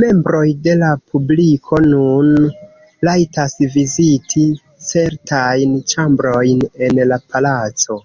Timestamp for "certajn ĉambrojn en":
4.90-7.02